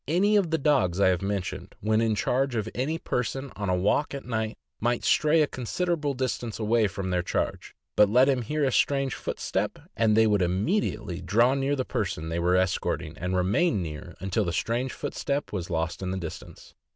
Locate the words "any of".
0.07-0.49